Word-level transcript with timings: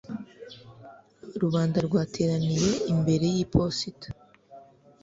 Rubanda 1.41 1.77
rwateraniye 1.87 2.71
imbere 2.93 3.25
yiposita. 3.35 4.07